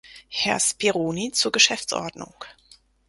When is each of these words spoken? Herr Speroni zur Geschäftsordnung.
Herr 0.29 0.59
Speroni 0.59 1.31
zur 1.31 1.51
Geschäftsordnung. 1.51 2.33